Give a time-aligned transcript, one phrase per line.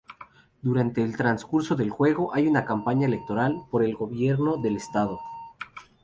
[0.63, 5.19] Durante el transcurso del juego hay una campaña electoral por el gobierno del estado.